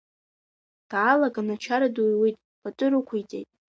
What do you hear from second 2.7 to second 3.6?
рықәиҵеит.